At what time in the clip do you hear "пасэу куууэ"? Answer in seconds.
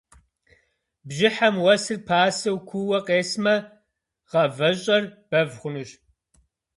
2.07-2.99